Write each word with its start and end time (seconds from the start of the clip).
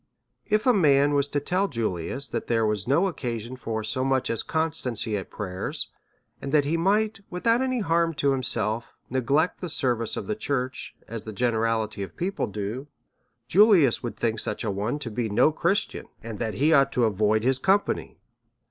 If 0.47 0.65
a 0.65 0.73
man 0.73 1.13
was 1.13 1.27
to 1.27 1.39
tell 1.39 1.67
Julius 1.67 2.27
that 2.29 2.47
there 2.47 2.65
was 2.65 2.87
no 2.87 3.03
occa 3.03 3.39
sion 3.39 3.55
for 3.55 3.83
so 3.83 4.03
much 4.03 4.31
constancy 4.47 5.15
at 5.15 5.29
prayers^ 5.29 5.89
and 6.41 6.51
that 6.51 6.65
he 6.65 6.75
might 6.75 7.19
without 7.29 7.61
any 7.61 7.81
harm 7.81 8.15
to 8.15 8.31
himself, 8.31 8.95
neglect 9.11 9.61
the 9.61 9.69
service 9.69 10.17
of 10.17 10.25
the 10.25 10.33
churchy 10.35 10.95
as 11.07 11.23
the 11.25 11.33
generality 11.33 12.01
of 12.01 12.17
people 12.17 12.51
do^ 12.51 12.87
Julius 13.47 14.01
would 14.01 14.17
think 14.17 14.39
such 14.39 14.63
a 14.63 14.71
one 14.71 14.97
to 14.97 15.11
be 15.11 15.29
no 15.29 15.51
Christian, 15.51 16.07
and 16.23 16.39
that 16.39 16.55
he 16.55 16.73
ought 16.73 16.91
to 16.93 17.05
avoid 17.05 17.43
his 17.43 17.59
company. 17.59 18.17